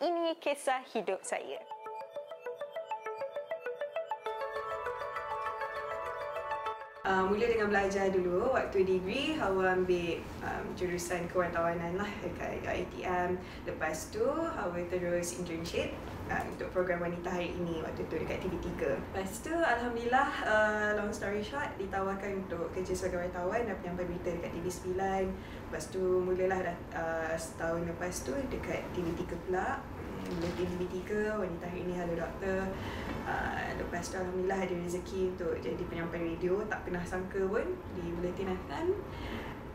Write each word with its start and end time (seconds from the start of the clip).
Ini 0.00 0.32
kisah 0.40 0.80
hidup 0.96 1.20
saya. 1.20 1.60
Uh, 7.04 7.28
mula 7.28 7.44
dengan 7.44 7.68
belajar 7.68 8.08
dulu 8.08 8.56
waktu 8.56 8.84
degree 8.84 9.36
Hawa 9.36 9.76
ambil 9.76 10.20
um, 10.40 10.64
jurusan 10.72 11.28
kewartawanan 11.28 11.96
lah 12.00 12.08
dekat 12.24 12.60
ITM 12.64 13.40
lepas 13.68 14.08
tu 14.08 14.24
Hawa 14.24 14.80
terus 14.88 15.36
internship 15.36 15.96
uh, 16.30 16.44
untuk 16.48 16.70
program 16.70 17.02
wanita 17.02 17.32
hari 17.32 17.56
ini 17.56 17.82
waktu 17.82 18.06
tu 18.06 18.14
dekat 18.14 18.44
TV3 18.46 18.94
lepas 18.94 19.30
tu 19.42 19.50
Alhamdulillah 19.50 20.28
uh, 20.44 20.88
long 21.00 21.10
story 21.10 21.42
short 21.42 21.72
ditawarkan 21.82 22.46
untuk 22.46 22.70
kerja 22.76 22.94
sebagai 22.94 23.26
wartawan 23.26 23.64
dan 23.66 23.74
penyampai 23.82 24.04
berita 24.06 24.28
dekat 24.36 24.52
TV9 24.60 24.88
lepas 25.66 25.84
tu 25.90 26.02
mulalah 26.22 26.60
dah 26.62 26.76
uh, 26.94 27.34
setahun 27.34 27.90
lepas 27.90 28.14
tu 28.22 28.32
dekat 28.52 28.80
TV3 28.94 29.20
pula 29.48 29.82
Buletin 30.30 30.70
TV3, 30.78 31.10
Wanita 31.34 31.64
Hari 31.66 31.80
Ini, 31.82 31.94
Halo 31.98 32.14
Doktor. 32.14 32.60
Uh, 33.26 33.66
Lepas 33.80 34.14
tu 34.14 34.16
Alhamdulillah 34.22 34.60
ada 34.62 34.74
rezeki 34.74 35.34
untuk 35.34 35.58
jadi 35.58 35.82
penyampai 35.90 36.22
radio. 36.22 36.62
Tak 36.70 36.86
pernah 36.86 37.02
sangka 37.02 37.42
pun 37.42 37.66
di 37.98 38.04
Buletin 38.14 38.54
Akan 38.54 38.94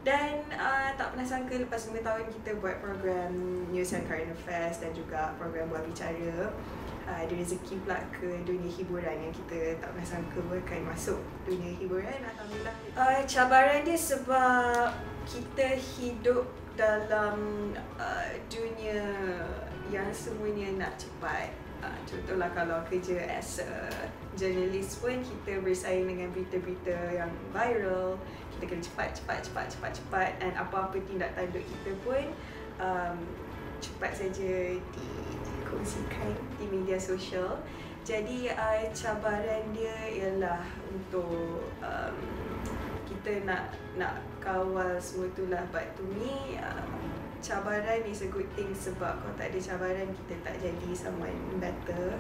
dan 0.06 0.38
uh, 0.54 0.94
tak 0.94 1.18
pernah 1.18 1.26
sangka 1.26 1.58
lepas 1.58 1.90
5 1.90 1.98
tahun 2.06 2.30
kita 2.30 2.62
buat 2.62 2.78
program 2.78 3.34
News 3.74 3.90
and 3.98 4.06
Current 4.06 4.30
Affairs 4.38 4.78
dan 4.78 4.94
juga 4.94 5.34
program 5.42 5.66
Buat 5.74 5.82
Bicara. 5.90 6.54
Uh, 7.10 7.18
Ada 7.26 7.34
rezeki 7.34 7.82
pula 7.82 7.98
ke 8.14 8.46
dunia 8.46 8.70
hiburan 8.70 9.18
yang 9.18 9.34
kita 9.34 9.82
tak 9.82 9.90
pernah 9.98 10.06
sangka 10.06 10.40
akan 10.46 10.82
masuk 10.94 11.18
dunia 11.50 11.74
hiburan. 11.82 12.22
Alhamdulillah. 12.22 12.76
Uh, 12.94 13.22
Cabaran 13.26 13.82
dia 13.82 13.98
sebab 13.98 14.94
kita 15.26 15.74
hidup 15.74 16.46
dalam 16.78 17.74
uh, 17.98 18.30
dunia 18.46 19.02
yang 19.94 20.10
semuanya 20.14 20.68
nak 20.86 20.94
cepat. 20.98 21.54
Uh, 21.84 22.00
contohlah 22.10 22.50
kalau 22.56 22.82
kerja 22.90 23.20
as 23.30 23.62
a 23.62 23.70
journalist 24.34 24.98
pun 25.04 25.22
kita 25.22 25.62
bersaing 25.62 26.10
dengan 26.10 26.34
berita-berita 26.34 26.96
yang 27.14 27.30
viral. 27.54 28.18
Kita 28.56 28.64
kena 28.72 28.82
cepat, 28.82 29.10
cepat, 29.14 29.38
cepat, 29.46 29.66
cepat, 29.70 29.92
cepat 29.94 30.30
dan 30.42 30.52
apa-apa 30.56 30.98
tindak 31.06 31.36
tanduk 31.36 31.62
kita 31.62 31.92
pun 32.02 32.24
um, 32.80 33.18
cepat 33.84 34.12
saja 34.16 34.74
dikongsikan 34.74 36.34
di 36.58 36.66
media 36.72 36.98
sosial. 36.98 37.62
Jadi 38.06 38.54
uh, 38.54 38.86
cabaran 38.94 39.66
dia 39.74 39.98
ialah 40.14 40.62
untuk 40.94 41.66
um, 41.82 42.18
kita 43.10 43.42
nak 43.46 43.74
nak 43.98 44.22
kawal 44.38 45.02
semua 45.02 45.26
tu 45.34 45.50
lah 45.50 45.66
but 45.74 45.90
to 45.98 46.06
me 46.14 46.62
uh, 46.62 46.86
cabaran 47.46 48.02
is 48.10 48.26
a 48.26 48.30
good 48.34 48.50
thing 48.58 48.74
sebab 48.74 49.22
kalau 49.22 49.34
tak 49.38 49.54
ada 49.54 49.60
cabaran 49.62 50.10
kita 50.10 50.34
tak 50.42 50.56
jadi 50.58 50.90
someone 50.98 51.62
better. 51.62 52.18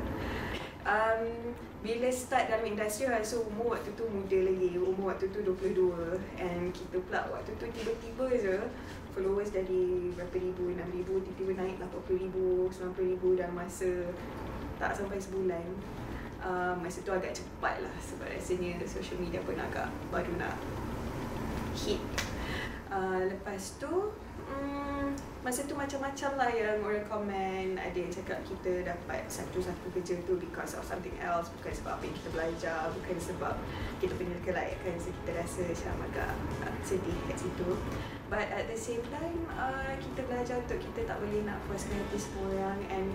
Um, 0.85 1.57
bila 1.81 2.13
start 2.13 2.45
dalam 2.53 2.61
industri 2.69 3.09
rasa 3.09 3.41
umur 3.41 3.73
waktu 3.73 3.89
tu 3.97 4.05
muda 4.05 4.37
lagi. 4.45 4.77
Umur 4.77 5.17
waktu 5.17 5.33
tu 5.33 5.41
22 5.41 6.13
and 6.37 6.69
kita 6.69 7.01
pula 7.01 7.25
waktu 7.33 7.57
tu 7.57 7.65
tiba-tiba 7.73 8.25
je 8.37 8.57
followers 9.17 9.49
dari 9.49 10.13
berapa 10.13 10.37
ribu, 10.37 10.69
6 10.77 10.77
ribu, 10.93 11.13
tiba-tiba 11.25 11.51
naik 11.57 11.81
80 11.81 12.21
ribu, 12.29 12.69
90 12.69 13.11
ribu 13.17 13.27
dalam 13.33 13.57
masa 13.57 13.89
tak 14.77 14.93
sampai 14.93 15.17
sebulan. 15.17 15.65
Uh, 16.45 16.77
masa 16.77 17.01
tu 17.01 17.09
agak 17.09 17.33
cepat 17.33 17.81
lah 17.81 17.95
sebab 17.97 18.29
rasanya 18.29 18.77
social 18.85 19.17
media 19.17 19.41
pun 19.41 19.57
agak 19.57 19.89
baru 20.13 20.29
nak 20.37 20.53
hit. 21.73 21.97
Uh, 22.93 23.25
lepas 23.25 23.81
tu 23.81 24.13
um, 24.51 25.13
masa 25.45 25.61
tu 25.69 25.77
macam-macam 25.77 26.31
lah 26.41 26.49
yang 26.49 26.81
orang 26.81 27.05
komen. 27.05 27.77
Ada 27.77 27.97
yang 27.97 28.09
cakap 28.09 28.41
kita 28.49 28.81
dapat 28.81 29.21
satu-satu 29.29 29.93
kerja 29.93 30.17
tu 30.25 30.41
because 30.41 30.73
of 30.73 30.81
something 30.81 31.13
else. 31.21 31.53
Bukan 31.61 31.69
sebab 31.69 32.01
apa 32.01 32.03
yang 32.09 32.15
kita 32.17 32.29
belajar 32.33 32.79
bukan 32.97 33.17
sebab 33.21 33.55
kita 34.01 34.13
punya 34.17 34.37
kelayakan 34.41 34.93
so 34.97 35.13
kita 35.23 35.31
rasa 35.37 35.61
macam 35.69 35.95
agak 36.09 36.33
sedih 36.81 37.17
kat 37.29 37.37
situ. 37.37 37.69
But 38.25 38.49
at 38.49 38.65
the 38.65 38.77
same 38.77 39.05
time 39.13 39.45
uh, 39.53 39.93
kita 40.01 40.24
belajar 40.35 40.59
untuk 40.59 40.83
kita 40.83 41.07
tak 41.07 41.17
boleh 41.23 41.47
nak 41.47 41.55
puaskan 41.63 41.95
hati 41.95 42.19
semua 42.19 42.51
orang 42.51 42.79
and 42.91 43.07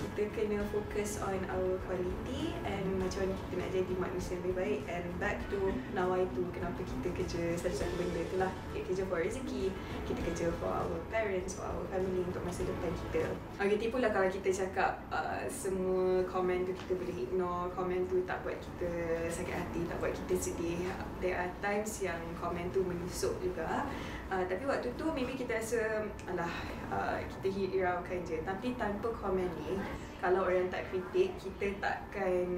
kita 0.00 0.32
kena 0.32 0.64
fokus 0.72 1.20
on 1.20 1.36
our 1.52 1.76
quality 1.84 2.56
and 2.64 2.86
macam 2.96 3.28
mana 3.28 3.36
kita 3.36 3.52
nak 3.60 3.70
jadi 3.76 3.94
manusia 4.00 4.32
yang 4.32 4.42
lebih 4.48 4.56
baik 4.56 4.80
and 4.88 5.06
back 5.20 5.36
to 5.52 5.60
nawai 5.92 6.24
tu 6.32 6.40
kenapa 6.56 6.80
kita 6.80 7.08
kerja 7.12 7.42
satu-satu 7.60 7.94
benda 8.00 8.22
tu 8.32 8.36
lah. 8.40 8.48
Kita 8.72 8.80
kerja 8.88 9.02
for 9.04 9.20
rezeki 9.20 9.68
kita 10.08 10.20
kerja 10.24 10.46
for 10.56 10.72
our 10.72 10.96
parents 11.12 11.60
for 11.60 11.68
our 11.68 11.84
family 11.92 12.24
untuk 12.24 12.40
masa 12.40 12.64
depan 12.64 12.90
kita. 12.96 13.22
Okay 13.60 13.76
tipu 13.76 14.00
lah 14.00 14.08
kalau 14.08 14.28
kita 14.32 14.48
cakap 14.48 15.04
uh, 15.12 15.44
semua 15.52 16.24
komen 16.24 16.64
tu 16.64 16.72
kita 16.72 16.96
boleh 16.96 17.16
ignore 17.28 17.68
komen 17.76 18.08
tu 18.08 18.24
tak 18.24 18.40
buat 18.40 18.56
kita 18.56 18.88
sakit 19.28 19.52
hati 19.52 19.84
tak 19.84 20.00
buat 20.00 20.16
kita 20.16 20.32
sedih. 20.40 20.88
There 21.20 21.36
are 21.36 21.52
times 21.60 22.00
yang 22.00 22.24
komen 22.40 22.72
tu 22.72 22.80
menusuk 22.80 23.36
juga. 23.44 23.84
Uh, 24.32 24.40
tapi 24.48 24.64
waktu 24.64 24.88
tu 24.96 25.04
maybe 25.12 25.36
kita 25.36 25.60
rasa 25.60 26.08
alah 26.24 26.54
uh, 26.92 27.18
kita 27.18 27.46
hiraukan 27.50 28.18
je 28.24 28.36
tapi 28.44 28.76
tanpa 28.78 29.08
komen 29.12 29.48
ni 29.60 29.78
kalau 30.24 30.48
orang 30.48 30.72
tak 30.72 30.88
kritik 30.88 31.36
kita 31.36 31.76
takkan 31.84 32.48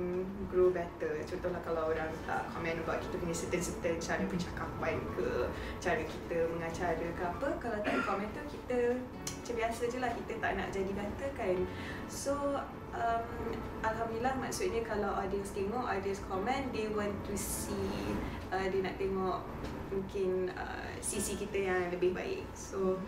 grow 0.46 0.70
better. 0.70 1.18
Contohlah 1.26 1.58
kalau 1.66 1.90
orang 1.90 2.06
tak 2.22 2.46
komen 2.54 2.78
about 2.78 3.02
kita 3.02 3.18
punya 3.18 3.34
certain-certain 3.34 3.98
cara 3.98 4.22
percakapan 4.22 4.94
ke 5.18 5.50
cara 5.82 5.98
kita 6.06 6.46
mengacara 6.54 7.06
ke 7.10 7.22
apa 7.26 7.48
kalau 7.58 7.78
tak 7.82 7.98
komen 8.06 8.30
tu 8.30 8.42
kita 8.54 8.94
macam 9.18 9.54
biasa 9.58 9.82
je 9.90 9.98
lah. 9.98 10.10
Kita 10.14 10.32
tak 10.38 10.52
nak 10.54 10.68
jadi 10.70 10.92
better 10.94 11.30
kan. 11.34 11.58
So 12.06 12.62
um, 12.94 13.26
Alhamdulillah 13.82 14.38
maksudnya 14.38 14.86
kalau 14.86 15.18
audience 15.18 15.50
tengok 15.50 15.90
audience 15.90 16.22
komen 16.30 16.70
they 16.70 16.86
want 16.94 17.18
to 17.26 17.34
see 17.34 18.14
uh, 18.54 18.62
dia 18.70 18.78
nak 18.78 18.94
tengok 18.94 19.42
mungkin 19.90 20.54
uh, 20.54 20.94
sisi 21.02 21.34
kita 21.34 21.66
yang 21.66 21.90
lebih 21.90 22.14
baik. 22.14 22.46
So 22.54 23.02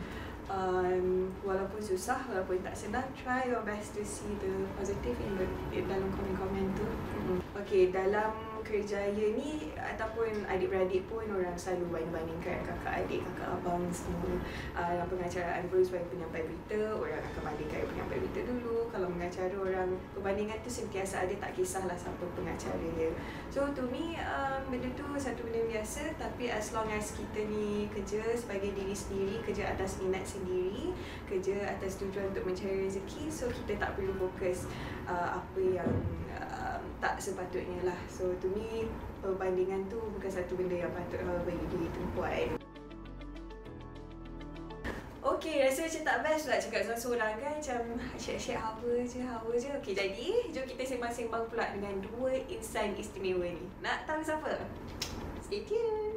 um, 0.48 1.28
walaupun 1.44 1.81
susah 1.81 2.25
walaupun 2.32 2.60
tak 2.64 2.75
senang 2.75 3.04
try 3.14 3.44
your 3.47 3.62
best 3.62 3.94
to 3.94 4.03
see 4.03 4.32
the 4.41 4.53
positive 4.76 5.16
in 5.20 5.32
the 5.36 5.47
dalam 5.84 6.09
komen-komen 6.16 6.66
tu 6.75 6.88
mm-hmm. 6.88 7.38
okay 7.56 7.92
dalam 7.92 8.32
kerjaya 8.68 9.26
ni 9.32 9.72
ataupun 9.74 10.44
adik-beradik 10.44 11.08
pun 11.08 11.24
orang 11.32 11.56
selalu 11.56 11.88
banding-bandingkan 11.88 12.60
kakak 12.68 13.02
adik 13.04 13.24
kakak 13.24 13.48
abang 13.56 13.88
semua. 13.88 14.36
Uh, 14.76 14.92
dalam 14.92 15.08
pengacaraan 15.08 15.64
pun 15.72 15.80
sebagai 15.80 16.12
penyampai 16.12 16.44
berita 16.44 16.80
orang 16.92 17.22
akan 17.24 17.42
bandingkan 17.48 17.80
penyampai 17.88 18.16
berita 18.20 18.40
dulu. 18.44 18.76
Kalau 18.92 19.08
mengacara 19.08 19.56
orang 19.56 19.88
perbandingan 20.12 20.58
tu 20.60 20.68
sentiasa 20.68 21.24
ada 21.24 21.34
tak 21.40 21.56
kisahlah 21.56 21.96
siapa 21.96 22.24
pengacara 22.36 22.76
dia. 22.92 23.10
So 23.48 23.64
to 23.72 23.88
me 23.88 24.20
um, 24.20 24.60
benda 24.68 24.92
tu 24.92 25.08
satu 25.16 25.40
benda 25.48 25.64
biasa. 25.64 26.12
Tapi 26.20 26.52
as 26.52 26.76
long 26.76 26.92
as 26.92 27.16
kita 27.16 27.48
ni 27.48 27.88
kerja 27.88 28.20
sebagai 28.36 28.76
diri 28.76 28.92
sendiri 28.92 29.40
kerja 29.46 29.72
atas 29.72 30.02
minat 30.02 30.24
sendiri 30.26 30.92
kerja 31.28 31.56
atas 31.70 32.00
tujuan 32.00 32.32
untuk 32.32 32.44
mencari 32.44 32.88
rezeki 32.88 33.30
so 33.30 33.46
kita 33.48 33.78
tak 33.80 33.94
perlu 33.96 34.12
fokus 34.16 34.68
uh, 35.08 35.40
apa 35.40 35.60
yang 35.60 35.92
uh, 36.34 36.47
tak 36.98 37.19
sepatutnya 37.22 37.78
lah. 37.86 37.98
So 38.10 38.34
to 38.42 38.47
me 38.54 38.91
perbandingan 39.22 39.86
tu 39.91 39.98
bukan 40.19 40.31
satu 40.31 40.59
benda 40.59 40.86
yang 40.86 40.92
patut 40.94 41.22
bagi 41.47 41.66
diri 41.70 41.88
perempuan. 41.94 42.48
Okay, 45.19 45.60
rasa 45.60 45.84
macam 45.84 46.03
tak 46.08 46.19
best 46.25 46.42
pula 46.47 46.56
cakap 46.56 46.81
seorang-seorang 46.88 47.32
kan 47.42 47.54
Macam 47.60 47.81
asyik-asyik 48.16 48.58
hawa 48.58 48.92
je, 49.04 49.20
hawa 49.20 49.53
je. 49.60 49.69
Okay, 49.82 49.94
jadi 49.94 50.28
jom 50.54 50.64
kita 50.64 50.82
sembang-sembang 50.88 51.44
pula 51.53 51.69
dengan 51.75 52.00
dua 52.00 52.38
insan 52.48 52.97
istimewa 52.97 53.44
ni. 53.44 53.66
Nak 53.84 54.08
tahu 54.08 54.25
siapa? 54.25 54.56
Stay 55.44 55.69
tuned 55.69 56.07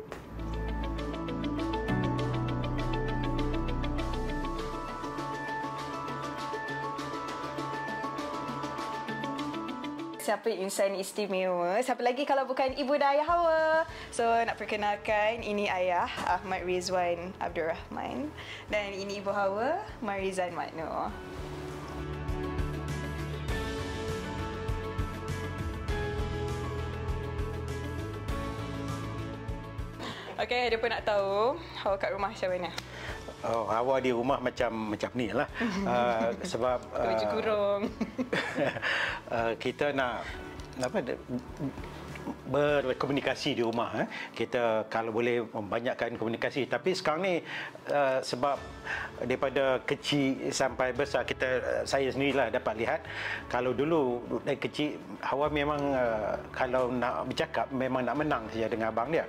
siapa 10.31 10.47
insan 10.47 10.95
istimewa. 10.95 11.75
Siapa 11.83 11.99
lagi 11.99 12.23
kalau 12.23 12.47
bukan 12.47 12.71
ibu 12.79 12.95
dan 12.95 13.19
ayah 13.19 13.27
Hawa. 13.27 13.63
So 14.15 14.23
nak 14.23 14.55
perkenalkan 14.55 15.43
ini 15.43 15.67
ayah 15.67 16.07
Ahmad 16.23 16.63
Rizwan 16.63 17.35
Abdul 17.35 17.67
Rahman 17.67 18.31
dan 18.71 18.95
ini 18.95 19.19
ibu 19.19 19.27
Hawa 19.27 19.83
Marizan 19.99 20.55
Makno. 20.55 21.11
Okay, 30.41 30.73
ada 30.73 30.77
pun 30.81 30.89
nak 30.89 31.05
tahu 31.05 31.53
Hawa 31.85 31.95
kat 32.01 32.17
rumah 32.17 32.33
macam 32.33 32.49
mana? 32.49 32.69
Oh, 33.45 33.69
awal 33.69 34.01
di 34.01 34.09
rumah 34.09 34.41
macam 34.41 34.89
macam 34.89 35.09
ni 35.13 35.29
lah. 35.29 35.45
uh, 35.85 36.33
sebab 36.51 36.81
uh, 36.97 37.13
kurung. 37.29 37.81
uh, 39.29 39.53
kita 39.63 39.93
nak 39.93 40.25
apa 40.81 40.97
berkomunikasi 42.49 43.53
di 43.53 43.61
rumah 43.61 43.93
eh. 44.01 44.07
kita 44.33 44.89
kalau 44.89 45.13
boleh 45.13 45.45
membanyakkan 45.45 46.17
komunikasi 46.17 46.65
tapi 46.65 46.97
sekarang 46.97 47.21
ni 47.21 47.35
uh, 47.93 48.17
sebab 48.21 48.57
daripada 49.21 49.77
kecil 49.85 50.49
sampai 50.49 50.93
besar 50.93 51.21
kita 51.25 51.47
uh, 51.61 51.83
saya 51.85 52.09
sendirilah 52.09 52.49
dapat 52.49 52.81
lihat 52.81 53.01
kalau 53.45 53.77
dulu 53.77 54.21
dari 54.41 54.57
kecil 54.57 54.97
Hawa 55.21 55.53
memang 55.53 55.81
uh, 55.93 56.33
kalau 56.49 56.89
nak 56.89 57.29
bercakap 57.29 57.69
memang 57.73 58.05
nak 58.09 58.15
menang 58.17 58.43
saja 58.49 58.69
dengan 58.69 58.89
abang 58.89 59.09
dia 59.09 59.25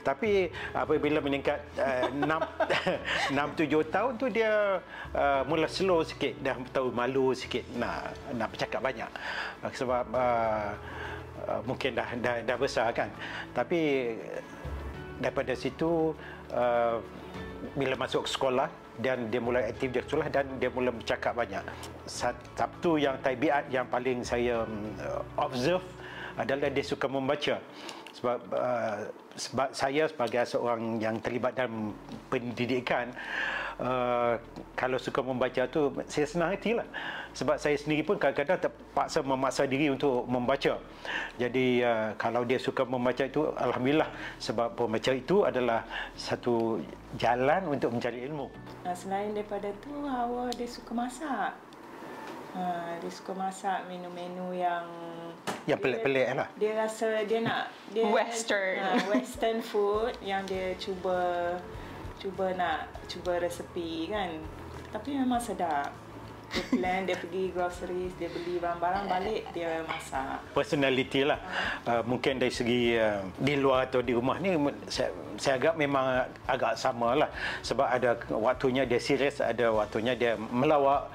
tapi 0.00 0.48
apabila 0.72 1.20
meningkat 1.20 1.60
uh, 1.76 2.08
6 2.08 3.36
6 3.36 3.68
7 3.68 3.94
tahun 3.94 4.12
tu 4.16 4.26
dia 4.32 4.80
uh, 5.12 5.42
mula 5.44 5.68
slow 5.68 6.02
sikit. 6.02 6.36
Dah 6.40 6.56
tahu 6.72 6.92
malu 6.92 7.36
sikit 7.36 7.64
nak 7.76 8.16
nak 8.34 8.48
bercakap 8.52 8.80
banyak. 8.80 9.10
Uh, 9.60 9.72
sebab 9.72 10.04
uh, 10.12 10.72
uh, 11.48 11.60
mungkin 11.68 11.96
dah, 11.96 12.08
dah 12.18 12.36
dah 12.44 12.56
besar 12.56 12.90
kan. 12.96 13.08
Tapi 13.52 14.12
daripada 15.20 15.52
situ 15.52 16.16
uh, 16.56 16.96
bila 17.76 17.94
masuk 17.94 18.24
sekolah 18.24 18.72
dan 19.00 19.32
dia 19.32 19.40
mula 19.40 19.64
aktif 19.64 19.92
di 19.92 20.00
sekolah 20.04 20.28
dan 20.28 20.44
dia 20.60 20.68
mula 20.72 20.92
bercakap 20.92 21.36
banyak. 21.36 21.64
Satu 22.08 22.96
yang 22.96 23.16
tabiat 23.20 23.68
yang 23.68 23.88
paling 23.88 24.24
saya 24.24 24.64
uh, 25.00 25.22
observe 25.40 25.84
adalah 26.40 26.72
dia 26.72 26.84
suka 26.84 27.06
membaca. 27.06 27.60
Sebab 28.10 28.38
uh, 28.50 29.06
sebab 29.38 29.68
saya 29.70 30.10
sebagai 30.10 30.42
seorang 30.42 30.98
yang 30.98 31.22
terlibat 31.22 31.54
dalam 31.54 31.94
pendidikan 32.26 33.14
uh, 33.78 34.34
kalau 34.74 34.98
suka 34.98 35.22
membaca 35.22 35.62
tu 35.70 35.94
saya 36.10 36.26
senang 36.26 36.50
hati 36.50 36.74
lah. 36.74 36.88
Sebab 37.30 37.62
saya 37.62 37.78
sendiri 37.78 38.02
pun 38.02 38.18
kadang-kadang 38.18 38.66
terpaksa 38.66 39.22
memaksa 39.22 39.62
diri 39.62 39.94
untuk 39.94 40.26
membaca. 40.26 40.82
Jadi 41.38 41.86
uh, 41.86 42.10
kalau 42.18 42.42
dia 42.42 42.58
suka 42.58 42.82
membaca 42.82 43.22
itu 43.22 43.46
Alhamdulillah. 43.54 44.10
Sebab 44.42 44.74
membaca 44.74 45.12
itu 45.14 45.46
adalah 45.46 45.86
satu 46.18 46.82
jalan 47.14 47.70
untuk 47.70 47.94
mencari 47.94 48.26
ilmu. 48.26 48.50
Selain 48.90 49.30
daripada 49.30 49.70
tu 49.78 49.94
Hawa 50.02 50.50
dia 50.58 50.66
suka 50.66 50.90
masak. 50.90 51.54
Ha, 52.50 52.98
dia 52.98 53.12
suka 53.14 53.30
masak 53.30 53.86
menu-menu 53.86 54.50
yang 54.58 54.82
yang 55.70 55.80
pelik-pelik 55.80 56.26
lah. 56.34 56.48
Dia 56.58 56.72
rasa 56.74 57.22
dia 57.24 57.40
nak 57.40 57.70
dia 57.94 58.04
western. 58.10 58.76
Ha, 58.82 58.90
western 59.08 59.58
food 59.62 60.12
yang 60.20 60.42
dia 60.44 60.74
cuba 60.76 61.54
cuba 62.18 62.52
nak 62.58 62.90
cuba 63.06 63.38
resepi 63.38 64.10
kan. 64.10 64.42
Tapi 64.90 65.14
memang 65.14 65.38
sedap. 65.38 65.94
Dia 66.50 66.66
plan, 66.66 67.06
dia 67.06 67.14
pergi 67.14 67.54
groceries, 67.54 68.10
dia 68.18 68.26
beli 68.26 68.58
barang-barang 68.58 69.06
balik, 69.06 69.46
dia 69.54 69.86
masak. 69.86 70.42
Personality 70.50 71.22
lah. 71.22 71.38
Uh, 71.86 72.02
mungkin 72.02 72.42
dari 72.42 72.50
segi 72.50 72.98
uh, 72.98 73.22
di 73.38 73.54
luar 73.54 73.86
atau 73.86 74.02
di 74.02 74.10
rumah 74.10 74.34
ni, 74.42 74.58
saya, 74.90 75.14
saya 75.40 75.56
agak 75.56 75.74
memang 75.80 76.28
agak 76.44 76.76
sama 76.76 77.16
lah. 77.16 77.32
Sebab 77.64 77.88
ada 77.88 78.12
waktunya 78.28 78.84
dia 78.84 79.00
serius, 79.00 79.40
ada 79.40 79.72
waktunya 79.72 80.12
dia 80.12 80.36
melawak. 80.36 81.08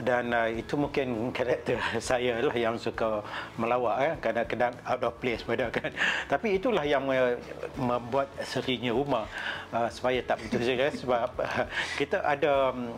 Dan 0.00 0.32
uh, 0.32 0.48
itu 0.48 0.76
mungkin 0.76 1.32
karakter 1.32 1.76
saya 2.00 2.40
lah 2.40 2.56
yang 2.56 2.76
suka 2.80 3.20
melawak 3.60 4.00
kan 4.00 4.32
kadang-kadang 4.32 4.72
out 4.88 5.02
of 5.04 5.12
place 5.20 5.44
pada 5.44 5.68
kan 5.68 5.92
tapi 6.32 6.56
itulah 6.56 6.80
yang 6.88 7.04
uh, 7.04 7.36
membuat 7.76 8.32
serinya 8.40 8.96
rumah 8.96 9.28
uh, 9.76 9.92
supaya 9.92 10.24
tak 10.24 10.40
begitu 10.40 10.72
serius 10.72 10.94
sebab 11.04 11.36
uh, 11.36 11.68
kita 12.00 12.24
ada 12.24 12.72
um, 12.72 12.96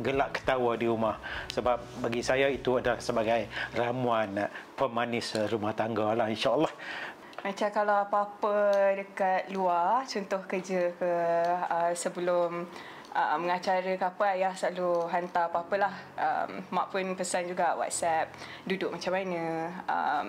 gelak 0.00 0.40
ketawa 0.40 0.80
di 0.80 0.86
rumah. 0.88 1.20
Sebab 1.52 1.76
bagi 2.00 2.24
saya 2.24 2.48
itu 2.48 2.80
adalah 2.80 2.96
sebagai 3.02 3.44
ramuan 3.76 4.30
uh, 4.40 4.48
pemanis 4.80 5.36
rumah 5.52 5.76
tangga 5.76 6.16
lah 6.16 6.32
insyaallah 6.32 6.72
macam 7.40 7.68
kalau 7.72 7.96
apa-apa 8.04 8.56
dekat 9.00 9.48
luar 9.48 10.04
contoh 10.04 10.42
kerja 10.44 10.92
ke 10.92 11.12
uh, 11.72 11.92
sebelum 11.96 12.68
uh, 13.16 13.36
mengacara 13.40 13.96
ke 13.96 14.04
apa 14.04 14.24
ayah 14.36 14.52
selalu 14.52 15.08
hantar 15.08 15.48
apa-apalah 15.48 15.94
um, 16.20 16.50
mak 16.68 16.92
pun 16.92 17.16
pesan 17.16 17.48
juga 17.48 17.74
WhatsApp 17.80 18.36
duduk 18.68 18.92
macam 18.92 19.16
mana 19.16 19.72
um, 19.88 20.26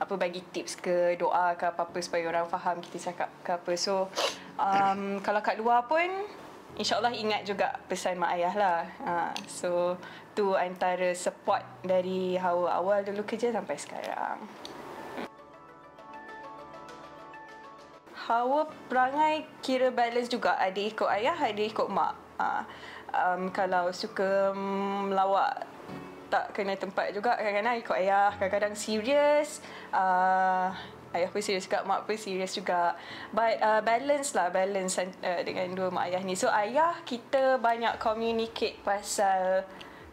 apa 0.00 0.14
bagi 0.16 0.40
tips 0.48 0.80
ke 0.80 1.14
doa 1.20 1.52
ke 1.54 1.68
apa-apa 1.68 1.98
supaya 2.00 2.24
orang 2.24 2.48
faham 2.48 2.80
kita 2.80 3.12
cakap 3.12 3.28
ke 3.44 3.50
apa 3.52 3.72
so 3.76 4.08
um, 4.56 5.00
kalau 5.26 5.40
kat 5.44 5.60
luar 5.60 5.84
pun 5.84 6.08
InsyaAllah 6.76 7.16
ingat 7.16 7.48
juga 7.48 7.72
pesan 7.88 8.20
mak 8.20 8.36
ayah 8.36 8.52
lah. 8.52 8.80
Uh, 9.00 9.32
so, 9.48 9.96
tu 10.36 10.52
antara 10.52 11.16
support 11.16 11.64
dari 11.80 12.36
Hawa 12.36 12.76
awal 12.76 13.00
dulu 13.00 13.24
kerja 13.24 13.48
sampai 13.48 13.80
sekarang. 13.80 14.44
Hawa 18.26 18.66
perangai 18.90 19.46
kira 19.62 19.94
balance 19.94 20.26
juga. 20.26 20.58
Ada 20.58 20.80
ikut 20.82 21.06
ayah, 21.06 21.38
ada 21.38 21.62
ikut 21.62 21.86
mak. 21.86 22.14
Uh, 22.36 22.62
um, 23.14 23.48
kalau 23.54 23.94
suka 23.94 24.50
melawak 25.06 25.64
tak 26.26 26.50
kena 26.52 26.74
tempat 26.74 27.14
juga 27.14 27.38
kadang-kadang 27.38 27.78
ikut 27.78 27.96
ayah 28.02 28.34
kadang-kadang 28.34 28.74
serius 28.74 29.62
uh, 29.94 30.74
ayah 31.14 31.30
pun 31.30 31.38
serius 31.38 31.70
juga 31.70 31.86
mak 31.86 32.02
pun 32.02 32.18
serius 32.18 32.50
juga 32.50 32.98
but 33.30 33.56
uh, 33.62 33.78
balance 33.78 34.34
lah 34.34 34.50
balance 34.50 34.98
uh, 34.98 35.40
dengan 35.46 35.70
dua 35.78 35.88
mak 35.94 36.10
ayah 36.10 36.22
ni 36.26 36.34
so 36.34 36.50
ayah 36.50 36.98
kita 37.06 37.62
banyak 37.62 37.94
communicate 38.02 38.82
pasal 38.82 39.62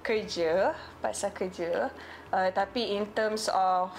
kerja 0.05 0.77
pasal 1.01 1.33
kerja 1.33 1.89
uh, 2.29 2.49
tapi 2.53 2.93
in 2.93 3.09
terms 3.17 3.49
of 3.49 3.89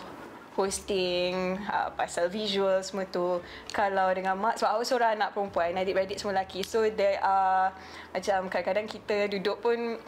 hosting 0.55 1.59
uh, 1.67 1.91
pasal 1.95 2.31
visual 2.31 2.79
semua 2.81 3.06
tu. 3.11 3.43
Kalau 3.75 4.09
dengan 4.15 4.39
mak 4.39 4.59
sebab 4.59 4.79
awak 4.79 4.87
seorang 4.87 5.19
anak 5.19 5.35
perempuan 5.35 5.75
adik-beradik 5.75 6.19
semua 6.19 6.41
lelaki. 6.41 6.62
So 6.62 6.87
there 6.87 7.19
are 7.23 7.75
macam 8.15 8.47
kadang-kadang 8.51 8.87
kita 8.87 9.17
duduk 9.31 9.59
pun 9.61 9.99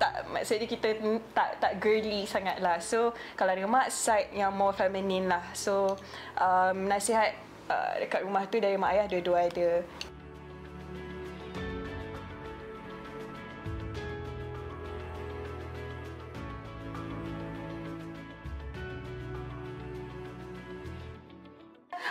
tak 0.00 0.26
maksudnya 0.34 0.66
kita 0.66 0.98
tak 1.30 1.62
tak 1.62 1.72
girly 1.78 2.26
sangat 2.26 2.58
lah. 2.58 2.82
So 2.82 3.14
kalau 3.38 3.54
dengan 3.54 3.70
mak 3.70 3.92
side 3.92 4.34
yang 4.34 4.50
more 4.56 4.74
feminine 4.74 5.30
lah. 5.30 5.44
So 5.54 5.94
um, 6.40 6.90
nasihat 6.90 7.36
uh, 7.70 8.00
dekat 8.02 8.26
rumah 8.26 8.48
tu 8.50 8.58
dari 8.58 8.74
mak 8.74 8.98
ayah 8.98 9.06
dua-dua 9.06 9.46
ada 9.46 9.86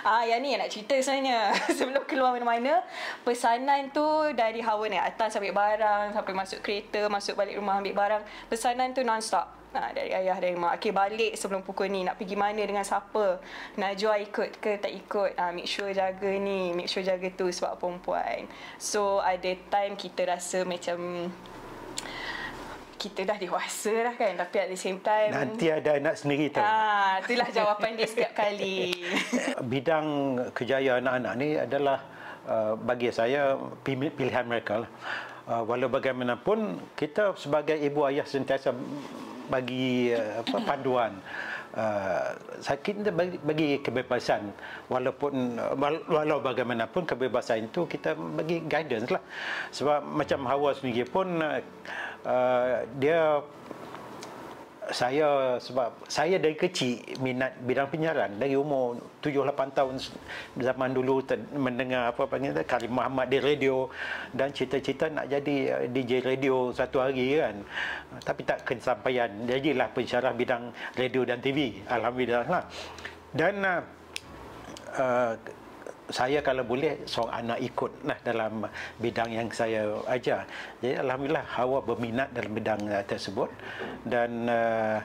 Ah, 0.01 0.25
yang 0.25 0.41
ni 0.41 0.57
yang 0.57 0.65
nak 0.65 0.73
cerita 0.73 0.97
sebenarnya. 0.97 1.53
Sebelum 1.77 2.03
keluar 2.09 2.33
mana-mana, 2.33 2.81
pesanan 3.21 3.93
tu 3.93 4.05
dari 4.33 4.57
Hawa 4.57 4.89
ni 4.89 4.97
atas 4.97 5.37
ambil 5.37 5.53
barang, 5.53 6.17
sampai 6.17 6.33
masuk 6.33 6.59
kereta, 6.65 7.05
masuk 7.05 7.37
balik 7.37 7.61
rumah 7.61 7.77
ambil 7.77 7.93
barang. 7.93 8.23
Pesanan 8.49 8.97
tu 8.97 9.05
non-stop. 9.05 9.61
Ha, 9.71 9.95
dari 9.95 10.11
ayah 10.11 10.35
dari 10.35 10.51
mak. 10.51 10.83
Okay, 10.83 10.91
balik 10.91 11.31
sebelum 11.39 11.63
pukul 11.63 11.87
ni. 11.87 12.03
Nak 12.03 12.19
pergi 12.19 12.35
mana 12.35 12.59
dengan 12.59 12.83
siapa? 12.83 13.39
Najwa 13.79 14.19
ikut 14.19 14.59
ke 14.59 14.75
tak 14.81 14.91
ikut? 14.91 15.39
Ha, 15.39 15.55
make 15.55 15.69
sure 15.69 15.87
jaga 15.95 16.27
ni. 16.27 16.75
Make 16.75 16.91
sure 16.91 17.05
jaga 17.05 17.31
tu 17.31 17.47
sebab 17.47 17.79
perempuan. 17.79 18.51
So, 18.75 19.23
ada 19.23 19.47
time 19.71 19.95
kita 19.95 20.27
rasa 20.27 20.67
macam 20.67 21.31
kita 23.01 23.25
dah 23.25 23.37
dewasa 23.41 23.93
dah 24.05 24.13
kan 24.13 24.37
tapi 24.37 24.55
at 24.61 24.69
the 24.69 24.77
same 24.77 25.01
time 25.01 25.33
nanti 25.33 25.73
ada 25.73 25.97
anak 25.97 26.13
sendiri 26.13 26.53
tu. 26.53 26.61
Ah, 26.61 27.17
itulah 27.17 27.49
jawapan 27.49 27.97
dia 27.97 28.05
setiap 28.05 28.37
kali. 28.37 28.93
Bidang 29.73 30.05
kejayaan 30.53 31.09
anak-anak 31.09 31.33
ni 31.41 31.47
adalah 31.57 32.05
uh, 32.45 32.77
bagi 32.77 33.09
saya 33.09 33.57
pilihan 33.81 34.45
mereka 34.45 34.85
lah. 34.85 34.91
Uh, 35.49 35.65
walau 35.65 35.89
bagaimanapun 35.89 36.77
kita 36.93 37.33
sebagai 37.33 37.73
ibu 37.73 38.05
ayah 38.05 38.21
sentiasa 38.29 38.69
bagi 39.49 40.13
uh, 40.13 40.45
apa 40.45 40.57
panduan 40.69 41.17
uh, 41.75 42.37
kita 42.61 43.09
bagi, 43.11 43.37
bagi 43.41 43.69
kebebasan 43.81 44.51
walaupun 44.87 45.57
uh, 45.57 45.75
walau 46.07 46.39
bagaimanapun 46.43 47.03
kebebasan 47.07 47.67
itu 47.67 47.87
kita 47.87 48.15
bagi 48.15 48.63
guidance 48.63 49.09
lah 49.11 49.23
sebab 49.71 50.03
macam 50.03 50.39
Hawa 50.47 50.71
sendiri 50.75 51.07
pun 51.07 51.39
uh, 51.39 51.59
uh, 52.25 52.85
dia 52.99 53.41
saya 54.91 55.55
sebab 55.55 56.03
saya 56.11 56.35
dari 56.35 56.57
kecil 56.57 56.99
minat 57.23 57.55
bidang 57.63 57.87
penyiaran. 57.87 58.35
Dari 58.35 58.59
umur 58.59 58.99
7 59.23 59.47
8 59.47 59.77
tahun 59.77 59.95
zaman 60.59 60.91
dulu 60.91 61.23
mendengar 61.55 62.11
apa 62.11 62.27
panggil 62.27 62.57
Karim 62.67 62.99
Muhammad 62.99 63.31
di 63.31 63.39
radio 63.39 63.87
dan 64.35 64.51
cita-cita 64.51 65.07
nak 65.07 65.31
jadi 65.31 65.55
uh, 65.71 65.87
DJ 65.87 66.25
radio 66.25 66.75
satu 66.75 66.99
hari 66.99 67.39
kan. 67.39 67.63
Tapi 68.19 68.41
tak 68.43 68.67
kesampaian. 68.67 69.31
Jadilah 69.47 69.87
pensyarah 69.95 70.35
bidang 70.35 70.75
radio 70.99 71.21
dan 71.23 71.39
TV 71.39 71.79
alhamdulillah 71.87 72.45
lah. 72.51 72.63
Dan 73.31 73.63
uh, 73.63 73.81
uh, 74.99 75.33
saya 76.11 76.43
kalau 76.43 76.67
boleh 76.67 77.07
seorang 77.07 77.47
anak 77.47 77.59
ikut 77.63 77.91
lah 78.05 78.17
dalam 78.21 78.67
bidang 78.99 79.31
yang 79.31 79.47
saya 79.49 79.87
ajar. 80.11 80.45
Jadi 80.83 80.99
alhamdulillah 80.99 81.45
Hawa 81.57 81.79
berminat 81.81 82.29
dalam 82.35 82.51
bidang 82.51 82.81
uh, 82.87 83.03
tersebut 83.07 83.49
dan 84.05 84.45
uh, 84.47 84.99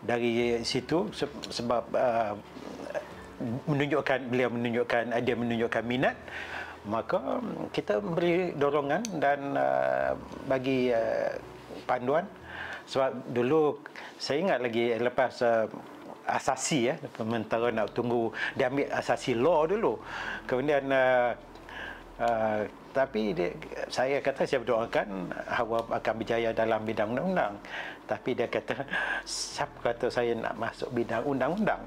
dari 0.00 0.60
situ 0.64 1.12
sebab 1.52 1.84
uh, 1.92 2.32
menunjukkan 3.68 4.20
beliau 4.28 4.48
menunjukkan 4.52 5.16
dia 5.24 5.36
menunjukkan 5.36 5.84
minat 5.84 6.16
maka 6.88 7.40
mm, 7.40 7.72
kita 7.72 8.00
beri 8.00 8.56
dorongan 8.56 9.04
dan 9.20 9.56
uh, 9.56 10.16
bagi 10.48 10.92
uh, 10.92 11.36
panduan 11.84 12.24
sebab 12.88 13.12
dulu 13.32 13.80
saya 14.16 14.48
ingat 14.48 14.58
lagi 14.64 14.96
lepas 14.96 15.32
uh, 15.44 15.68
asasi 16.30 16.92
ya 16.92 16.94
pementara 17.14 17.74
nak 17.74 17.90
tunggu 17.96 18.30
dia 18.54 18.70
ambil 18.70 18.86
asasi 18.94 19.34
law 19.34 19.66
dulu. 19.66 19.98
Kemudian 20.46 20.86
uh, 20.90 21.30
uh, 22.22 22.60
tapi 22.90 23.30
dia, 23.30 23.54
saya 23.86 24.18
kata 24.18 24.42
saya 24.42 24.66
berdoakan 24.66 25.30
Hawa 25.46 25.86
akan 25.94 26.14
berjaya 26.18 26.50
dalam 26.50 26.82
bidang 26.82 27.14
undang-undang. 27.14 27.54
Tapi 28.10 28.34
dia 28.34 28.50
kata 28.50 28.82
siapa 29.22 29.94
kata 29.94 30.10
saya 30.10 30.34
nak 30.34 30.58
masuk 30.58 30.90
bidang 30.90 31.22
undang-undang? 31.22 31.78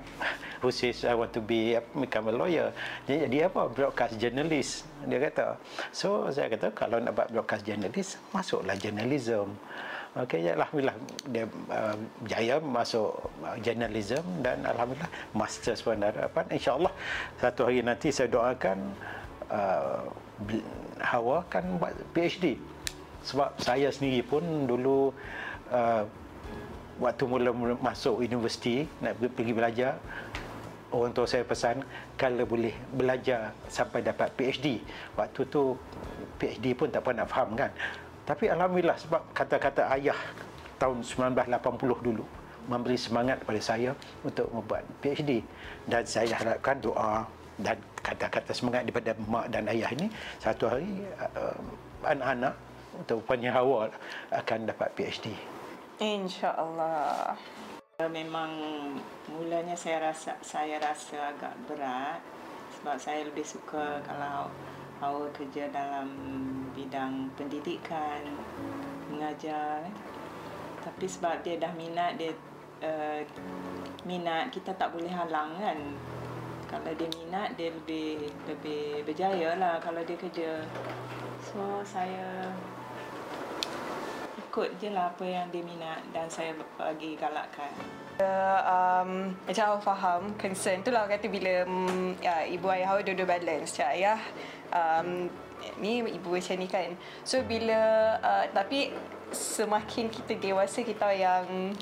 Who 0.64 0.72
says 0.72 1.04
I 1.04 1.12
want 1.12 1.36
to 1.36 1.44
be 1.44 1.76
become 1.92 2.32
a 2.32 2.34
lawyer. 2.34 2.72
Jadi, 3.04 3.28
jadi 3.28 3.52
apa 3.52 3.68
broadcast 3.68 4.16
journalist 4.16 4.88
dia 5.04 5.20
kata. 5.20 5.60
So 5.92 6.32
saya 6.32 6.48
kata 6.48 6.72
kalau 6.72 7.04
nak 7.04 7.12
buat 7.20 7.28
broadcast 7.36 7.68
journalist 7.68 8.16
masuklah 8.32 8.80
journalism 8.80 9.60
Okey, 10.14 10.46
ya 10.46 10.54
alhamdulillah. 10.54 10.94
Dia 11.34 11.46
uh, 11.74 11.98
jaya 12.30 12.62
masuk 12.62 13.18
uh, 13.42 13.58
journalism 13.66 14.22
dan 14.46 14.62
alhamdulillah 14.62 15.10
master 15.34 15.74
pun 15.82 15.98
harapan 15.98 16.46
insyaallah 16.54 16.94
satu 17.42 17.66
hari 17.66 17.82
nanti 17.82 18.14
saya 18.14 18.30
doakan 18.30 18.94
uh, 19.50 20.06
Hawa 21.02 21.42
kan 21.50 21.66
buat 21.82 21.98
PhD 22.14 22.62
sebab 23.26 23.58
saya 23.58 23.90
sendiri 23.90 24.22
pun 24.22 24.70
dulu 24.70 25.10
uh, 25.74 26.06
waktu 27.02 27.24
mula 27.26 27.50
masuk 27.82 28.22
universiti 28.22 28.86
nak 29.02 29.18
pergi 29.18 29.50
belajar 29.50 29.98
orang 30.94 31.10
tua 31.10 31.26
saya 31.26 31.42
pesan 31.42 31.82
kalau 32.22 32.46
boleh 32.46 32.78
belajar 32.94 33.50
sampai 33.66 34.06
dapat 34.06 34.30
PhD 34.38 34.78
waktu 35.18 35.42
tu 35.50 35.74
PhD 36.38 36.78
pun 36.78 36.94
tak 36.94 37.02
pernah 37.02 37.26
faham 37.26 37.58
kan 37.58 37.74
tapi 38.24 38.48
alhamdulillah 38.48 38.96
sebab 38.96 39.22
kata-kata 39.36 39.92
ayah 40.00 40.18
tahun 40.80 41.04
1980 41.04 42.08
dulu 42.08 42.26
memberi 42.68 42.96
semangat 42.96 43.44
kepada 43.44 43.60
saya 43.60 43.92
untuk 44.24 44.48
membuat 44.52 44.88
PhD 45.04 45.44
dan 45.88 46.08
saya 46.08 46.32
harapkan 46.40 46.80
doa 46.80 47.28
dan 47.60 47.78
kata-kata 48.00 48.52
semangat 48.56 48.88
daripada 48.88 49.12
mak 49.28 49.52
dan 49.52 49.68
ayah 49.70 49.90
ini 49.94 50.08
satu 50.40 50.72
hari 50.72 50.90
uh, 51.20 51.60
anak-anak 52.08 52.56
atau 53.04 53.18
punya 53.26 53.50
Hawa 53.50 53.90
akan 54.30 54.70
dapat 54.70 54.90
PhD. 54.94 55.34
Insya-Allah. 55.98 57.36
Memang 58.04 58.52
mulanya 59.30 59.78
saya 59.78 60.12
rasa 60.12 60.36
saya 60.42 60.82
rasa 60.82 61.34
agak 61.34 61.54
berat 61.70 62.20
sebab 62.80 62.96
saya 62.98 63.22
lebih 63.30 63.46
suka 63.46 64.02
kalau 64.04 64.50
Hawa 65.00 65.30
kerja 65.32 65.70
dalam 65.70 66.10
bidang 66.74 67.30
pendidikan, 67.38 68.22
mengajar. 69.10 69.86
Tapi 70.84 71.06
sebab 71.08 71.40
dia 71.46 71.56
dah 71.62 71.72
minat, 71.78 72.20
dia 72.20 72.36
uh, 72.84 73.24
minat 74.04 74.52
kita 74.52 74.76
tak 74.76 74.92
boleh 74.92 75.10
halang 75.10 75.56
kan. 75.58 75.80
Kalau 76.68 76.92
dia 76.98 77.10
minat, 77.16 77.54
dia 77.56 77.70
lebih 77.70 78.34
lebih 78.50 79.06
berjaya 79.06 79.56
lah 79.56 79.78
kalau 79.80 80.02
dia 80.04 80.18
kerja. 80.18 80.66
So 81.40 81.86
saya 81.86 82.50
ikut 84.54 84.70
je 84.78 84.94
lah 84.94 85.10
apa 85.10 85.26
yang 85.26 85.50
dia 85.50 85.66
minat 85.66 86.02
dan 86.14 86.30
saya 86.30 86.54
bagi 86.78 87.18
galakkan. 87.18 87.74
Uh, 88.22 88.62
um, 88.70 89.34
macam 89.50 89.74
awak 89.74 89.82
faham 89.82 90.22
concern 90.38 90.86
tu 90.86 90.94
lah 90.94 91.10
kata 91.10 91.26
bila 91.26 91.66
um, 91.66 92.14
ya, 92.22 92.46
ibu 92.46 92.70
ayah 92.70 92.94
awak 92.94 93.10
dua-dua 93.10 93.26
balance 93.34 93.74
macam 93.74 93.90
ayah 93.98 94.20
um, 94.70 95.10
ni 95.80 96.04
ibu 96.04 96.30
macam 96.34 96.56
ni 96.60 96.68
kan. 96.68 96.90
So 97.24 97.42
bila 97.44 97.82
uh, 98.20 98.46
tapi 98.52 98.94
semakin 99.34 100.08
kita 100.14 100.38
dewasa 100.38 100.86
kita 100.86 101.10
yang 101.14 101.74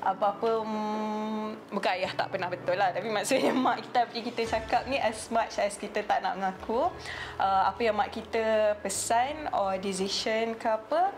apa-apa 0.00 0.64
um, 0.64 1.52
bukan 1.68 1.92
ayah 2.00 2.12
tak 2.16 2.32
pernah 2.32 2.48
betul 2.48 2.76
lah. 2.80 2.90
Tapi 2.90 3.12
maksudnya 3.12 3.52
mak 3.64 3.84
kita 3.84 4.08
bila 4.08 4.20
kita 4.32 4.42
cakap 4.48 4.82
ni 4.88 4.96
as 4.96 5.28
much 5.28 5.60
as 5.60 5.76
kita 5.76 6.00
tak 6.02 6.24
nak 6.24 6.40
mengaku 6.40 6.88
uh, 7.36 7.62
apa 7.68 7.80
yang 7.84 7.96
mak 7.96 8.08
kita 8.08 8.74
pesan 8.80 9.52
or 9.52 9.76
decision 9.76 10.56
ke 10.56 10.66
apa 10.66 11.12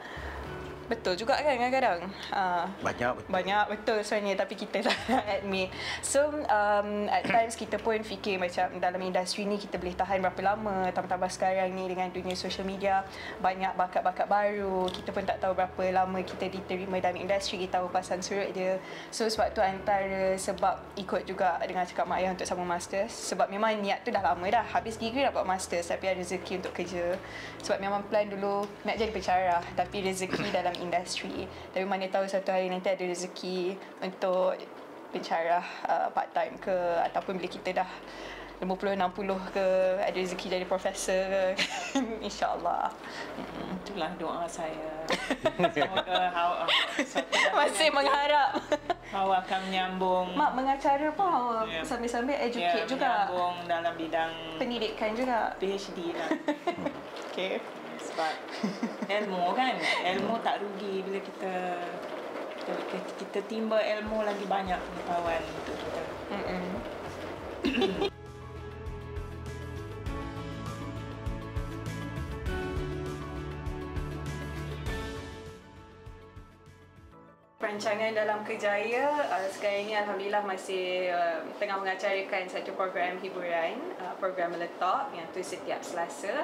Betul 0.93 1.17
juga 1.17 1.41
kan 1.41 1.57
kadang-kadang. 1.57 2.01
Uh, 2.29 2.69
banyak 2.85 3.11
betul. 3.17 3.31
Banyak 3.33 3.65
betul 3.73 3.99
sebenarnya 4.05 4.35
tapi 4.45 4.55
kita 4.61 4.85
tak 4.85 4.99
nak 5.09 5.25
admit. 5.25 5.73
So 6.05 6.21
um, 6.29 7.09
at 7.09 7.25
times 7.25 7.57
kita 7.57 7.81
pun 7.81 7.97
fikir 8.05 8.37
macam 8.37 8.69
dalam 8.77 9.01
industri 9.01 9.49
ni 9.49 9.57
kita 9.57 9.81
boleh 9.81 9.97
tahan 9.97 10.21
berapa 10.21 10.53
lama. 10.53 10.93
Tambah-tambah 10.93 11.33
sekarang 11.33 11.73
ni 11.73 11.89
dengan 11.89 12.13
dunia 12.13 12.37
social 12.37 12.69
media 12.69 13.09
banyak 13.41 13.73
bakat-bakat 13.73 14.29
baru. 14.29 14.85
Kita 14.93 15.17
pun 15.17 15.25
tak 15.25 15.41
tahu 15.41 15.57
berapa 15.57 16.05
lama 16.05 16.21
kita 16.21 16.53
diterima 16.53 17.01
dalam 17.01 17.17
industri. 17.17 17.65
Kita 17.65 17.81
tahu 17.81 17.89
pasang 17.89 18.21
surut 18.21 18.53
dia. 18.53 18.77
So 19.09 19.25
sebab 19.25 19.57
tu 19.57 19.65
antara 19.65 20.37
sebab 20.37 20.77
ikut 21.01 21.25
juga 21.25 21.57
dengan 21.65 21.89
cakap 21.89 22.05
mak 22.05 22.21
ayah 22.21 22.37
untuk 22.37 22.45
sama 22.45 22.69
master. 22.69 23.09
Sebab 23.09 23.49
memang 23.49 23.81
niat 23.81 24.05
tu 24.05 24.13
dah 24.13 24.21
lama 24.21 24.45
dah. 24.45 24.65
Habis 24.77 25.01
degree 25.01 25.25
dapat 25.25 25.49
master 25.49 25.81
tapi 25.81 26.05
ada 26.13 26.21
rezeki 26.21 26.61
untuk 26.61 26.77
kerja. 26.77 27.17
Sebab 27.65 27.81
memang 27.81 28.05
plan 28.13 28.29
dulu 28.29 28.69
nak 28.85 29.01
jadi 29.01 29.09
pencarah. 29.09 29.65
Tapi 29.73 30.05
rezeki 30.05 30.53
dalam 30.53 30.75
industri 30.83 31.47
tapi 31.71 31.87
mana 31.87 32.11
tahu 32.11 32.27
satu 32.27 32.51
hari 32.51 32.67
nanti 32.67 32.91
ada 32.91 33.05
rezeki 33.07 33.79
untuk 34.03 34.59
pencarah 35.13 35.65
uh, 35.87 36.09
part 36.11 36.33
time 36.33 36.57
ke 36.59 36.75
ataupun 37.13 37.39
bila 37.39 37.49
kita 37.49 37.85
dah 37.85 37.91
50 38.63 38.95
60 38.95 39.27
ke 39.51 39.67
ada 39.99 40.15
rezeki 40.15 40.47
jadi 40.47 40.67
profesor 40.71 41.19
ke 41.27 41.43
insyaallah. 42.31 42.95
Hmm, 43.35 43.75
itulah 43.83 44.11
doa 44.15 44.47
saya. 44.47 45.03
Semoga 45.75 46.31
hawa 46.31 46.63
masih 47.59 47.91
mengharap. 47.91 48.63
hawa 49.11 49.43
akan 49.43 49.61
menyambung. 49.67 50.39
Mak 50.39 50.55
mengacara 50.55 51.11
pun 51.11 51.27
hawa 51.27 51.67
yeah. 51.67 51.83
sambil-sambil 51.83 52.39
educate 52.39 52.87
yeah, 52.87 52.89
juga. 52.89 53.27
menyambung 53.27 53.57
dalam 53.67 53.93
bidang 53.99 54.31
pendidikan 54.63 55.11
juga. 55.19 55.59
PhD 55.59 56.15
lah. 56.15 56.31
Okay 57.33 57.82
sebab 58.03 58.35
ilmu 59.23 59.55
kan? 59.55 59.75
Ilmu 60.17 60.35
tak 60.43 60.59
rugi 60.63 61.07
bila 61.07 61.21
kita 61.23 61.55
kita, 62.63 62.99
kita 63.19 63.41
timba 63.51 63.79
ilmu 63.83 64.23
lagi 64.23 64.47
banyak 64.47 64.79
pengetahuan 64.79 65.43
untuk 65.43 65.77
kita. 65.83 66.03
Perancangan 77.63 78.11
dalam 78.11 78.43
kejaya 78.43 79.07
uh, 79.31 79.47
sekarang 79.47 79.87
ini 79.87 79.95
Alhamdulillah 79.95 80.43
masih 80.43 81.15
uh, 81.15 81.47
tengah 81.63 81.79
mengacarakan 81.79 82.51
satu 82.51 82.75
program 82.75 83.23
hiburan 83.23 83.79
uh, 84.03 84.19
program 84.19 84.59
meletak 84.59 85.15
yang 85.15 85.31
tu 85.31 85.39
setiap 85.47 85.79
selasa 85.79 86.43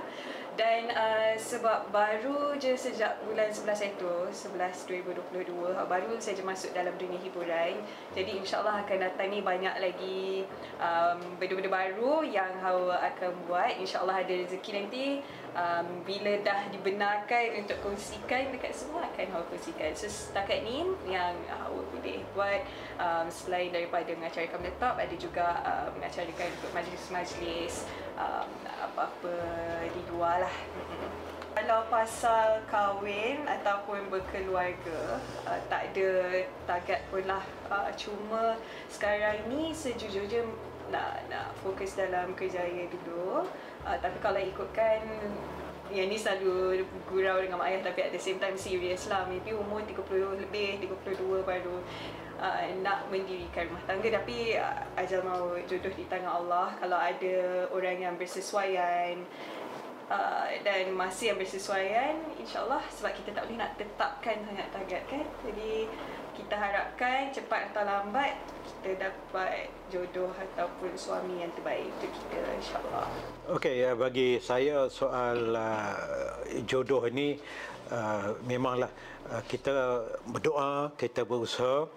dan 0.59 0.91
uh, 0.91 1.38
sebab 1.38 1.87
baru 1.95 2.59
je 2.59 2.75
sejak 2.75 3.23
bulan 3.23 3.47
11 3.47 3.95
itu 3.95 4.15
11 4.35 4.91
2022 5.31 5.55
baru 5.87 6.19
saja 6.19 6.43
masuk 6.43 6.75
dalam 6.75 6.91
dunia 6.99 7.15
hiburan. 7.23 7.79
Jadi 8.11 8.43
insyaallah 8.43 8.83
akan 8.83 8.99
datang 8.99 9.31
ni 9.31 9.38
banyak 9.38 9.71
lagi 9.79 10.43
um, 10.83 11.38
benda-benda 11.38 11.71
baru 11.71 12.27
yang 12.27 12.59
Hawa 12.59 12.99
akan 13.07 13.38
buat. 13.47 13.79
Insyaallah 13.79 14.27
ada 14.27 14.35
rezeki 14.35 14.71
nanti 14.75 15.05
um, 15.55 16.03
bila 16.03 16.43
dah 16.43 16.67
dibenarkan 16.75 17.62
untuk 17.62 17.79
kongsikan 17.87 18.50
dekat 18.50 18.75
semua 18.75 19.07
akan 19.15 19.38
Hawa 19.38 19.47
kongsikan. 19.55 19.95
So 19.95 20.11
setakat 20.11 20.67
ni 20.67 20.83
yang 21.07 21.38
Hawa 21.55 21.87
boleh 21.95 22.27
buat 22.35 22.67
um, 22.99 23.31
selain 23.31 23.71
daripada 23.71 24.11
mengacarkan 24.11 24.59
laptop 24.67 24.99
ada 24.99 25.15
juga 25.15 25.62
uh, 25.62 25.87
mengacarkan 25.95 26.50
untuk 26.50 26.71
majlis-majlis 26.75 27.87
um, 28.19 28.49
apa-apa 28.67 29.35
di 29.95 30.03
luar 30.11 30.43
lah. 30.43 30.55
Kalau 31.59 31.83
pasal 31.91 32.63
kahwin 32.71 33.43
ataupun 33.43 34.07
berkeluarga, 34.11 35.19
uh, 35.43 35.61
tak 35.67 35.91
ada 35.91 36.43
target 36.67 37.01
pun 37.11 37.23
lah. 37.27 37.43
Uh, 37.67 37.91
cuma 37.99 38.55
sekarang 38.87 39.43
ni 39.51 39.75
sejujurnya 39.75 40.47
nak 40.89 41.27
nak 41.27 41.51
fokus 41.63 41.99
dalam 41.99 42.35
kerjaya 42.39 42.87
dulu. 42.91 43.43
Uh, 43.83 43.97
tapi 43.99 44.19
kalau 44.23 44.39
ikutkan 44.39 45.03
yang 45.89 46.13
ni 46.13 46.21
selalu 46.21 46.85
gurau 47.09 47.41
dengan 47.41 47.57
mak 47.57 47.73
ayah 47.73 47.81
tapi 47.81 48.05
at 48.07 48.13
the 48.13 48.21
same 48.21 48.39
time 48.39 48.55
serious 48.55 49.11
lah. 49.11 49.27
Maybe 49.27 49.51
umur 49.57 49.83
30 49.83 50.45
lebih, 50.47 50.85
32 50.85 51.43
baru 51.43 51.81
uh, 52.38 52.62
nak 52.80 53.11
mendirikan 53.11 53.68
rumah 53.68 53.85
tangga. 53.85 54.09
Tapi 54.23 54.57
uh, 54.57 54.83
ajal 54.97 55.21
mau 55.26 55.54
jodoh 55.66 55.92
di 55.92 56.07
tangan 56.07 56.42
Allah. 56.47 56.75
Kalau 56.80 56.99
ada 56.99 57.35
orang 57.75 57.99
yang 57.99 58.14
bersesuaian 58.16 59.21
uh, 60.09 60.49
dan 60.62 60.95
masih 60.95 61.35
yang 61.35 61.38
bersesuaian 61.38 62.16
insyaallah 62.40 62.83
sebab 62.95 63.12
kita 63.12 63.37
tak 63.37 63.42
boleh 63.50 63.59
nak 63.61 63.75
tetapkan 63.76 64.37
sangat 64.47 64.66
target 64.73 65.02
kan? 65.11 65.25
Jadi 65.45 65.90
kita 66.38 66.54
harapkan 66.54 67.35
cepat 67.35 67.75
atau 67.75 67.83
lambat 67.83 68.38
kita 68.62 69.11
dapat 69.11 69.75
jodoh 69.90 70.30
ataupun 70.30 70.95
suami 70.95 71.42
yang 71.42 71.50
terbaik 71.59 71.90
untuk 71.99 72.14
kita 72.14 72.38
insyaAllah. 72.62 73.11
Okey, 73.59 73.75
ya, 73.83 73.99
bagi 73.99 74.38
saya 74.38 74.87
soal 74.87 75.50
uh, 75.50 75.99
jodoh 76.62 77.02
ini 77.11 77.42
uh, 77.90 78.38
memanglah 78.47 78.87
uh, 79.35 79.42
kita 79.50 80.07
berdoa, 80.30 80.95
kita 80.95 81.26
berusaha 81.26 81.90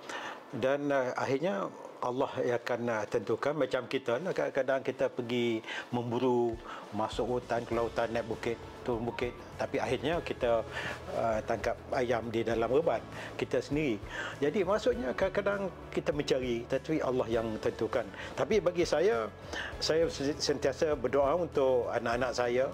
dan 0.60 0.92
uh, 0.92 1.16
akhirnya 1.16 1.72
Allah 2.02 2.32
yang 2.42 2.58
akan 2.58 2.82
uh, 2.90 3.06
tentukan 3.06 3.54
macam 3.54 3.86
kita 3.86 4.18
lah 4.18 4.34
kadang-kadang 4.34 4.82
kita 4.82 5.06
pergi 5.08 5.62
memburu 5.94 6.58
masuk 6.92 7.38
hutan 7.38 7.62
ke 7.62 7.72
lautan 7.78 8.10
naik 8.12 8.26
bukit 8.28 8.58
turun 8.82 9.06
bukit. 9.06 9.32
Tapi 9.62 9.78
akhirnya 9.78 10.18
kita 10.26 10.66
uh, 11.14 11.40
tangkap 11.46 11.78
ayam 11.94 12.28
di 12.34 12.42
dalam 12.42 12.66
reban 12.68 13.00
kita 13.38 13.62
sendiri. 13.62 14.02
Jadi 14.42 14.66
maksudnya 14.66 15.14
kadang-kadang 15.14 15.70
kita 15.94 16.12
mencari 16.12 16.66
tetapi 16.66 17.00
Allah 17.06 17.28
yang 17.30 17.48
tentukan. 17.62 18.06
Tapi 18.34 18.58
bagi 18.58 18.84
saya 18.84 19.30
saya 19.78 20.10
sentiasa 20.42 20.98
berdoa 20.98 21.38
untuk 21.38 21.88
anak-anak 21.94 22.34
saya. 22.34 22.66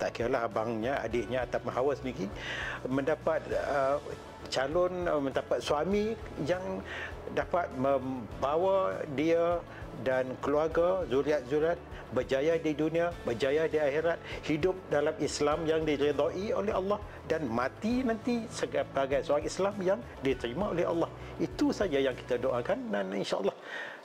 Tak 0.00 0.16
kira 0.16 0.32
lah 0.32 0.48
abangnya, 0.48 0.96
adiknya 1.04 1.44
ataupun 1.44 1.76
hawa 1.76 1.92
sendiri 1.92 2.24
mendapat 2.88 3.44
uh, 3.52 4.00
calon 4.50 5.06
uh, 5.06 5.22
mendapat 5.22 5.58
suami 5.62 6.12
yang 6.44 6.82
dapat 7.32 7.70
membawa 7.78 8.98
dia 9.14 9.62
dan 10.02 10.34
keluarga 10.42 11.06
zuriat-zuriat 11.06 11.78
berjaya 12.10 12.58
di 12.58 12.74
dunia, 12.74 13.14
berjaya 13.22 13.70
di 13.70 13.78
akhirat, 13.78 14.18
hidup 14.42 14.74
dalam 14.90 15.14
Islam 15.22 15.62
yang 15.62 15.86
diredai 15.86 16.50
oleh 16.50 16.74
Allah 16.74 16.98
dan 17.30 17.46
mati 17.46 18.02
nanti 18.02 18.42
sebagai 18.50 19.22
seorang 19.22 19.46
Islam 19.46 19.74
yang 19.78 20.00
diterima 20.20 20.74
oleh 20.74 20.84
Allah. 20.84 21.10
Itu 21.38 21.70
saja 21.70 22.02
yang 22.02 22.18
kita 22.18 22.42
doakan 22.42 22.90
dan 22.90 23.14
insya-Allah 23.14 23.54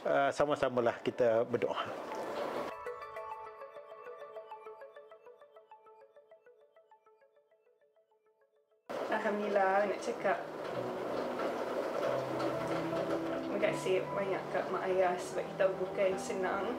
uh, 0.05 0.29
sama-samalah 0.29 0.95
kita 1.01 1.43
berdoa. 1.49 2.13
Alhamdulillah 9.15 9.87
nak 9.87 9.99
cakap. 10.03 10.43
Terima 13.39 13.59
kasih 13.63 14.03
banyak 14.11 14.43
kat 14.51 14.67
mak 14.67 14.83
ayah 14.91 15.15
sebab 15.15 15.47
kita 15.55 15.65
bukan 15.79 16.11
senang 16.19 16.75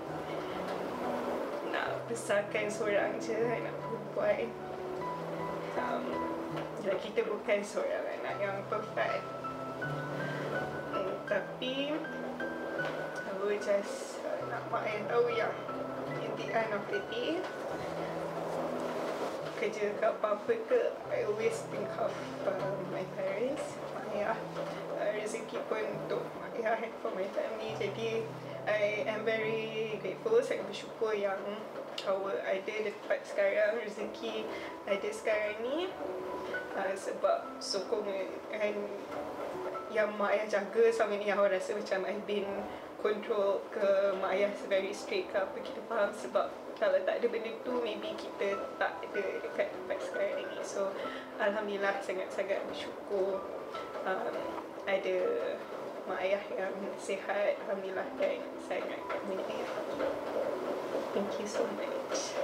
Nak 1.73 2.05
besarkan 2.13 2.69
seorang 2.69 3.17
je 3.17 3.41
anak 3.41 3.73
perempuan 3.81 4.53
um, 5.81 6.05
Dan 6.85 6.97
kita 7.01 7.25
bukan 7.25 7.65
seorang 7.65 8.05
anak 8.21 8.37
yang 8.37 8.61
perfect. 8.69 9.25
Um, 10.93 11.17
Tapi 11.25 11.97
Aku 13.33 13.49
just 13.57 14.21
uh, 14.29 14.45
nak 14.53 14.69
mak 14.69 14.85
ayah 14.85 15.09
tahu 15.09 15.33
yang 15.33 15.57
In 16.21 16.37
the 16.37 16.47
end 16.53 16.77
of 16.77 16.85
the 16.93 17.01
day 17.09 17.41
kerja 19.57 19.97
kat 19.97 20.13
apa-apa 20.21 20.53
ke 20.69 20.81
I 21.09 21.25
always 21.25 21.65
think 21.73 21.89
of 21.97 22.13
uh, 22.45 22.77
my 22.93 23.05
parents. 23.17 23.77
Ayah 24.13 24.37
uh, 24.97 25.11
rezeki 25.17 25.59
pun 25.67 25.85
untuk 26.05 26.23
ayah 26.53 26.77
and 26.77 26.95
for 27.01 27.13
my 27.17 27.27
family. 27.33 27.73
Jadi 27.81 28.25
I 28.69 29.09
am 29.09 29.25
very 29.25 29.97
grateful. 30.01 30.39
Sangat 30.45 30.69
bersyukur 30.69 31.17
yang 31.17 31.41
our 32.05 32.37
ada 32.45 32.75
dapat 32.93 33.21
sekarang 33.25 33.81
rezeki 33.81 34.45
ada 34.85 35.09
sekarang 35.11 35.57
ni. 35.65 35.89
Uh, 36.77 36.93
sebab 36.93 37.57
sokong 37.57 38.05
and 38.53 38.81
yang 39.89 40.13
mak 40.21 40.37
ayah 40.37 40.61
jaga 40.61 40.93
selama 40.93 41.17
ni 41.17 41.33
yang 41.33 41.41
rasa 41.41 41.73
macam 41.73 42.05
I've 42.05 42.27
been 42.29 42.45
control 43.01 43.63
ke 43.73 44.17
mak 44.21 44.33
ayah 44.37 44.53
very 44.69 44.93
strict 44.93 45.33
ke 45.33 45.39
apa 45.39 45.57
kita 45.61 45.81
faham 45.87 46.11
sebab 46.13 46.49
kalau 46.77 46.99
tak 47.09 47.21
ada 47.21 47.27
benda 47.33 47.53
tu 47.65 47.81
maybe 47.81 48.13
kita 48.17 48.61
tak 48.77 49.01
ada 49.01 49.25
dekat 49.41 49.73
tempat 49.73 49.99
sekarang 50.05 50.45
ni. 50.45 50.61
So 50.61 50.93
Alhamdulillah 51.41 52.01
sangat-sangat 52.05 52.61
bersyukur 52.69 53.41
um, 54.05 54.37
ada 54.85 55.17
mak 56.05 56.21
ayah 56.21 56.45
yang 56.53 56.75
sihat. 57.01 57.57
Alhamdulillah 57.65 58.07
dan 58.21 58.41
sangat 58.61 59.01
menyayang 59.25 59.73
Thank 61.17 61.41
you 61.41 61.49
so 61.49 61.65
much. 61.81 62.37